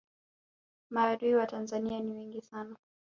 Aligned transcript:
maadui 0.89 1.35
wa 1.35 1.47
tanzania 1.47 1.99
ni 1.99 2.11
wengi 2.13 2.41
sana 2.41 2.75